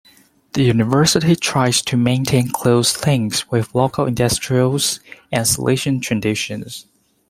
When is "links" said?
3.05-3.47